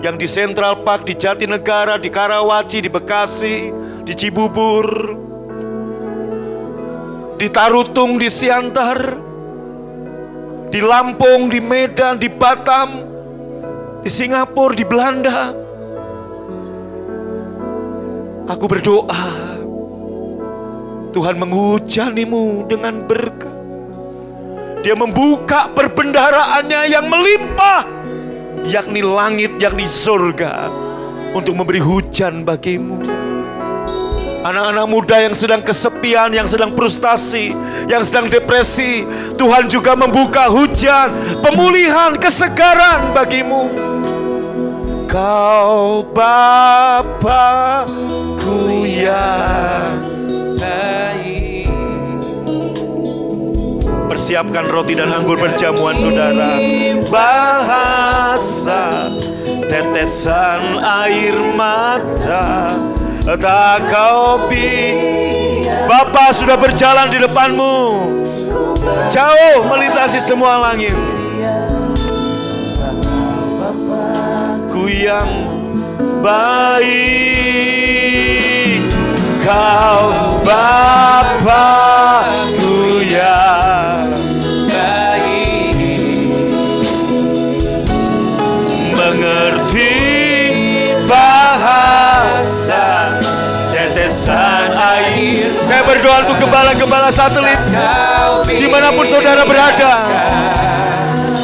[0.03, 3.72] Yang di Central Park, di Jatinegara, di Karawaci, di Bekasi,
[4.03, 5.16] di Cibubur,
[7.39, 8.99] di Tarutung, di Siantar,
[10.68, 12.89] di Lampung, di Medan, di Batam,
[14.03, 15.55] di Singapura, di Belanda.
[18.45, 19.26] Aku berdoa,
[21.16, 23.55] Tuhan menghujanimu dengan berkat.
[24.86, 27.90] Dia membuka perbendaraannya yang melimpah,
[28.70, 30.70] yakni langit, yakni surga,
[31.34, 33.02] untuk memberi hujan bagimu.
[34.46, 37.50] Anak-anak muda yang sedang kesepian, yang sedang frustasi,
[37.90, 39.02] yang sedang depresi,
[39.34, 41.10] Tuhan juga membuka hujan,
[41.42, 43.66] pemulihan, kesegaran bagimu.
[45.10, 47.66] Kau Bapakku
[48.86, 50.06] yang
[54.26, 56.58] Persiapkan roti dan anggur perjamuan saudara.
[57.14, 59.14] Bahasa
[59.70, 62.74] tetesan air mata
[63.22, 64.98] tak kau bi.
[65.86, 67.78] Bapa sudah berjalan di depanmu.
[69.14, 70.98] Jauh melintasi semua langit.
[74.74, 75.30] Ku yang
[76.26, 77.22] baik
[79.46, 80.10] Kau
[80.42, 82.05] Bapakku
[95.66, 97.57] Saya berdoa untuk gembala-gembala satelit
[98.45, 99.93] Di mana pun saudara berada.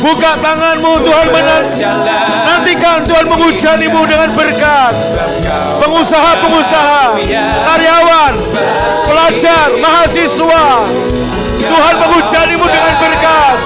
[0.01, 1.61] Buka tanganmu Tuhan benar.
[2.45, 4.93] Nantikan Tuhan menghujanimu dengan berkat.
[5.81, 7.17] Pengusaha-pengusaha
[7.65, 8.33] Karyawan
[9.09, 10.65] Pelajar Mahasiswa
[11.61, 13.57] Tuhan menghujanimu dengan berkat.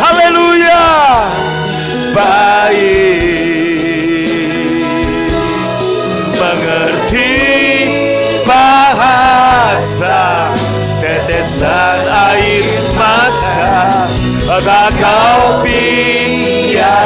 [0.00, 0.88] Haleluya.
[2.16, 2.49] Baik
[11.60, 12.64] Tetesan air
[12.96, 14.08] mata
[14.64, 16.96] tak kau biarkan?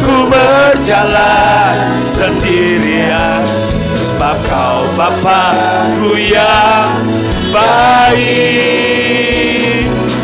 [0.00, 3.44] Ku berjalan sendirian
[3.92, 7.04] sebab kau Bapakku yang
[7.52, 8.24] baik.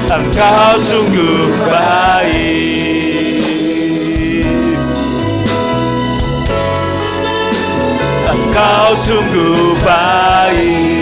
[0.09, 3.45] Engkau sungguh baik.
[8.24, 10.94] Engkau sungguh baik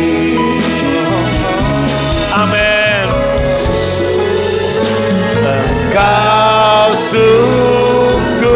[5.92, 8.48] Engkau sungguh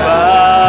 [0.00, 0.64] baik.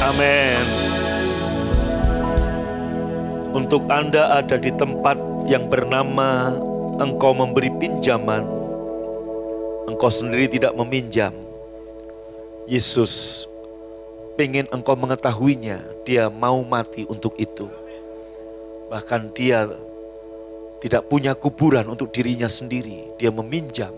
[0.00, 0.64] Amin.
[3.52, 6.56] Untuk Anda ada di tempat yang bernama
[6.96, 8.48] engkau memberi pinjaman,
[9.92, 11.36] engkau sendiri tidak meminjam.
[12.64, 13.44] Yesus
[14.40, 17.68] pengen engkau mengetahuinya, dia mau mati untuk itu.
[18.90, 19.70] Bahkan dia
[20.82, 23.14] tidak punya kuburan untuk dirinya sendiri.
[23.16, 23.94] Dia meminjam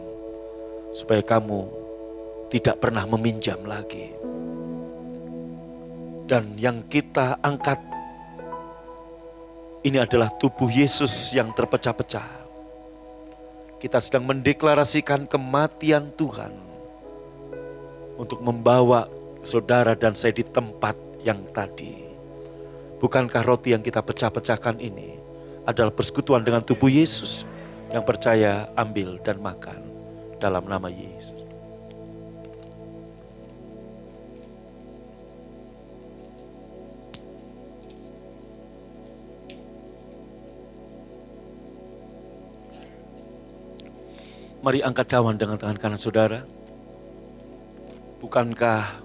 [0.92, 1.64] supaya kamu
[2.52, 4.12] tidak pernah meminjam lagi.
[6.28, 7.80] Dan yang kita angkat
[9.82, 12.44] ini adalah tubuh Yesus yang terpecah-pecah.
[13.82, 16.54] Kita sedang mendeklarasikan kematian Tuhan
[18.14, 19.10] untuk membawa
[19.42, 20.94] saudara dan saya di tempat
[21.26, 22.01] yang tadi.
[23.02, 25.18] Bukankah roti yang kita pecah-pecahkan ini
[25.66, 27.42] adalah persekutuan dengan tubuh Yesus
[27.90, 29.82] yang percaya ambil dan makan
[30.38, 31.34] dalam nama Yesus.
[44.62, 46.46] Mari angkat cawan dengan tangan kanan saudara.
[48.22, 49.02] Bukankah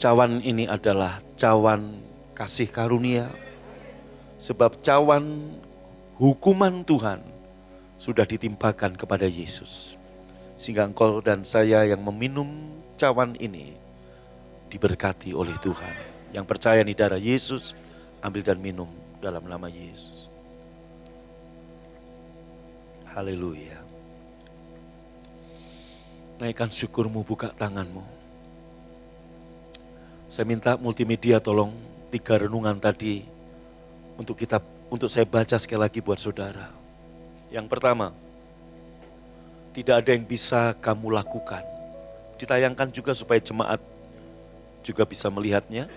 [0.00, 2.00] cawan ini adalah cawan
[2.32, 3.28] kasih karunia?
[4.40, 5.52] Sebab cawan
[6.16, 7.20] hukuman Tuhan
[8.00, 10.00] sudah ditimpakan kepada Yesus.
[10.56, 12.48] Sehingga engkau dan saya yang meminum
[12.96, 13.76] cawan ini
[14.72, 15.92] diberkati oleh Tuhan.
[16.32, 17.76] Yang percaya di darah Yesus,
[18.24, 18.88] ambil dan minum
[19.20, 20.32] dalam nama Yesus.
[23.12, 23.76] Haleluya.
[26.40, 28.19] Naikkan syukurmu, buka tanganmu.
[30.30, 31.74] Saya minta multimedia tolong
[32.14, 33.26] tiga renungan tadi
[34.14, 36.70] untuk kita untuk saya baca sekali lagi buat saudara.
[37.50, 38.14] Yang pertama,
[39.74, 41.66] tidak ada yang bisa kamu lakukan.
[42.38, 43.82] Ditayangkan juga supaya jemaat
[44.86, 45.90] juga bisa melihatnya.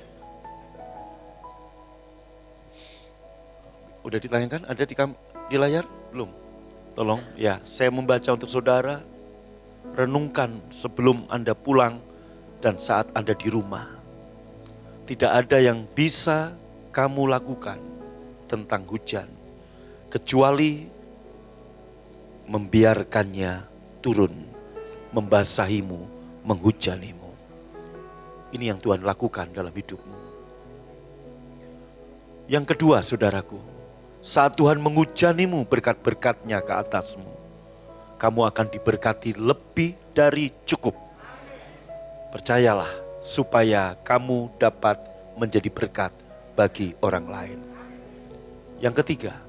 [4.01, 4.65] Udah ditayangkan?
[4.65, 4.97] Ada di,
[5.45, 5.85] di layar?
[6.09, 6.33] Belum?
[6.97, 8.97] Tolong ya, saya membaca untuk saudara.
[9.93, 12.01] Renungkan sebelum Anda pulang
[12.65, 14.02] dan saat Anda di rumah.
[15.03, 16.55] Tidak ada yang bisa
[16.95, 17.75] kamu lakukan
[18.47, 19.27] tentang hujan
[20.07, 20.87] kecuali
[22.47, 23.67] membiarkannya
[23.99, 24.31] turun,
[25.11, 25.99] membasahimu,
[26.47, 27.31] menghujanimu.
[28.55, 30.19] Ini yang Tuhan lakukan dalam hidupmu.
[32.47, 33.59] Yang kedua, saudaraku,
[34.23, 37.27] saat Tuhan mengujanimu berkat-berkatnya ke atasmu,
[38.15, 40.95] kamu akan diberkati lebih dari cukup.
[42.31, 44.99] Percayalah supaya kamu dapat
[45.39, 46.11] menjadi berkat
[46.59, 47.59] bagi orang lain.
[48.83, 49.39] Yang ketiga,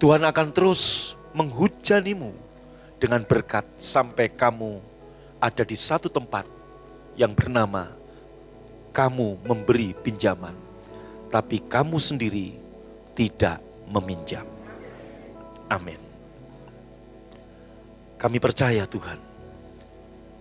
[0.00, 2.32] Tuhan akan terus menghujanimu
[2.96, 4.80] dengan berkat sampai kamu
[5.36, 6.48] ada di satu tempat
[7.12, 7.92] yang bernama
[8.96, 10.56] kamu memberi pinjaman,
[11.28, 12.56] tapi kamu sendiri
[13.12, 14.48] tidak meminjam.
[15.68, 16.00] Amin.
[18.16, 19.20] Kami percaya Tuhan.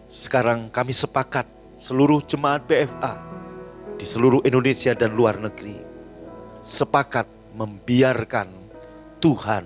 [0.07, 3.15] Sekarang kami sepakat seluruh jemaat BFA
[3.95, 5.79] di seluruh Indonesia dan luar negeri
[6.59, 7.23] sepakat
[7.55, 8.51] membiarkan
[9.23, 9.63] Tuhan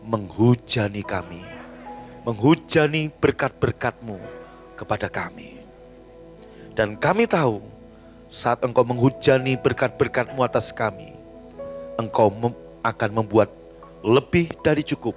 [0.00, 1.44] menghujani kami,
[2.24, 4.16] menghujani berkat-berkatmu
[4.80, 5.60] kepada kami.
[6.72, 7.60] Dan kami tahu
[8.32, 11.12] saat engkau menghujani berkat-berkatmu atas kami,
[12.00, 13.52] engkau mem akan membuat
[14.00, 15.12] lebih dari cukup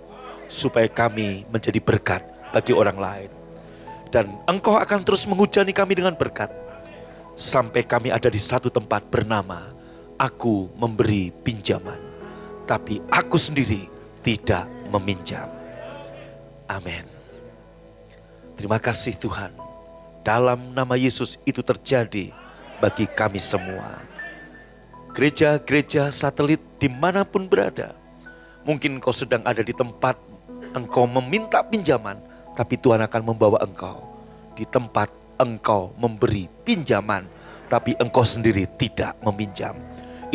[0.51, 3.38] supaya kami menjadi berkat bagi orang lain.
[4.09, 6.49] Dan engkau akan terus menghujani kami dengan berkat
[7.37, 9.69] sampai kami ada di satu tempat bernama
[10.17, 11.97] aku memberi pinjaman,
[12.65, 13.85] tapi aku sendiri
[14.25, 15.45] tidak meminjam.
[16.65, 17.05] Amin.
[18.57, 19.53] Terima kasih Tuhan.
[20.25, 22.33] Dalam nama Yesus itu terjadi
[22.83, 24.09] bagi kami semua
[25.13, 27.91] gereja-gereja satelit di mana pun berada.
[28.63, 30.15] Mungkin engkau sedang ada di tempat
[30.75, 32.19] engkau meminta pinjaman,
[32.59, 34.03] tapi Tuhan akan membawa engkau
[34.51, 35.07] di tempat
[35.39, 37.23] engkau memberi pinjaman,
[37.71, 39.71] tapi engkau sendiri tidak meminjam.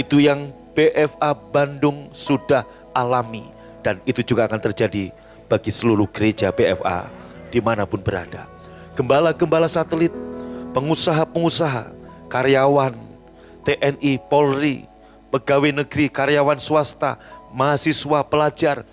[0.00, 2.64] Itu yang BFA Bandung sudah
[2.96, 3.44] alami
[3.84, 5.12] dan itu juga akan terjadi
[5.52, 7.04] bagi seluruh gereja BFA
[7.52, 8.48] di mana pun berada.
[8.96, 10.16] Gembala-gembala satelit,
[10.72, 11.92] pengusaha-pengusaha,
[12.32, 12.96] karyawan,
[13.68, 14.88] TNI, Polri,
[15.28, 17.20] pegawai negeri, karyawan swasta,
[17.52, 18.88] mahasiswa, pelajar.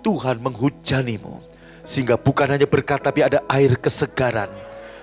[0.00, 1.49] Tuhan menghujanimu.
[1.82, 4.50] Sehingga bukan hanya berkat tapi ada air kesegaran.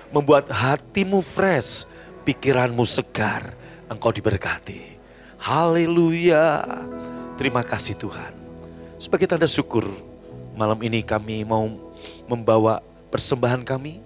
[0.08, 1.84] Membuat hatimu fresh,
[2.24, 3.54] pikiranmu segar.
[3.88, 4.98] Engkau diberkati.
[5.40, 6.64] Haleluya.
[7.38, 8.34] Terima kasih Tuhan.
[8.98, 9.86] Sebagai tanda syukur,
[10.58, 11.70] malam ini kami mau
[12.26, 12.82] membawa
[13.14, 14.02] persembahan kami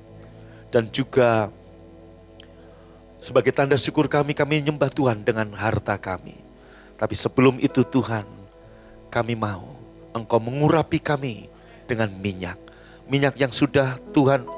[0.68, 1.48] dan juga
[3.22, 6.34] sebagai tanda syukur kami, kami menyembah Tuhan dengan harta kami.
[6.98, 8.26] Tapi sebelum itu Tuhan,
[9.08, 9.74] kami mau
[10.12, 11.51] Engkau mengurapi kami
[11.93, 12.57] dengan minyak.
[13.12, 14.49] Minyak yang sudah Tuhan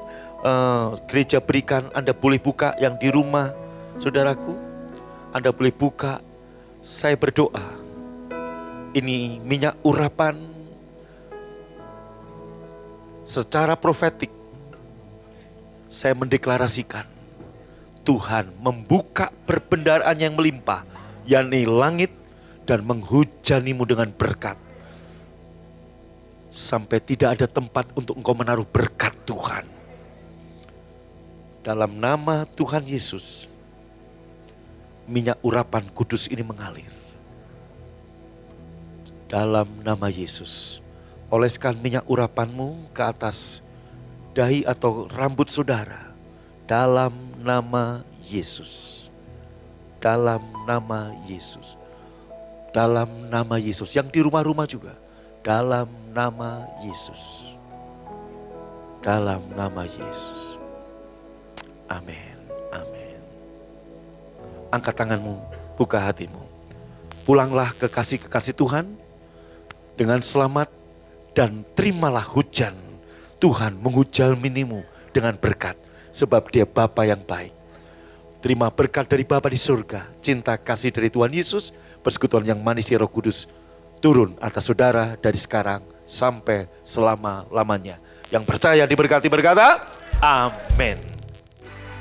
[0.47, 3.51] uh, gereja berikan, Anda boleh buka yang di rumah,
[3.99, 4.55] saudaraku.
[5.35, 6.23] Anda boleh buka,
[6.79, 7.83] saya berdoa.
[8.95, 10.39] Ini minyak urapan
[13.27, 14.31] secara profetik
[15.91, 17.03] Saya mendeklarasikan
[18.05, 20.85] Tuhan membuka perbendaraan yang melimpah,
[21.25, 22.13] yakni langit
[22.69, 24.55] dan menghujanimu dengan berkat.
[26.55, 29.67] Sampai tidak ada tempat untuk engkau menaruh berkat Tuhan.
[31.67, 33.51] Dalam nama Tuhan Yesus,
[35.03, 36.87] minyak urapan kudus ini mengalir.
[39.27, 40.79] Dalam nama Yesus,
[41.27, 43.59] oleskan minyak urapanmu ke atas
[44.31, 46.15] dahi atau rambut saudara.
[46.63, 47.11] Dalam
[47.43, 49.11] nama Yesus.
[49.99, 51.75] Dalam nama Yesus.
[52.71, 53.91] Dalam nama Yesus.
[53.91, 55.04] Yang di rumah-rumah juga.
[55.45, 57.53] Dalam nama Yesus.
[59.05, 60.57] Dalam nama Yesus.
[61.85, 62.33] Amin.
[62.73, 63.21] Amin.
[64.73, 65.37] Angkat tanganmu,
[65.77, 66.41] buka hatimu.
[67.29, 68.89] Pulanglah ke kasih-kekasih Tuhan
[69.93, 70.65] dengan selamat
[71.37, 72.73] dan terimalah hujan.
[73.37, 73.77] Tuhan
[74.41, 74.81] minimu
[75.13, 75.77] dengan berkat
[76.09, 77.53] sebab dia Bapa yang baik.
[78.41, 81.69] Terima berkat dari Bapa di surga, cinta kasih dari Tuhan Yesus,
[82.01, 83.45] persekutuan yang manis di Roh Kudus
[84.05, 87.97] turun atas saudara dari sekarang sampai selama-lamanya.
[88.29, 89.81] Yang percaya diberkati berkata,
[90.21, 91.01] amin.